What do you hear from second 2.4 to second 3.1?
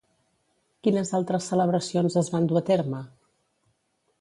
dur a terme?